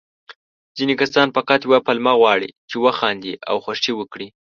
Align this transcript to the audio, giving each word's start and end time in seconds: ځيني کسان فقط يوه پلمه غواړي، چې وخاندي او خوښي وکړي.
ځيني 0.77 0.95
کسان 1.01 1.27
فقط 1.37 1.59
يوه 1.67 1.79
پلمه 1.87 2.13
غواړي، 2.19 2.49
چې 2.69 2.75
وخاندي 2.85 3.33
او 3.49 3.55
خوښي 3.63 3.93
وکړي. 3.95 4.27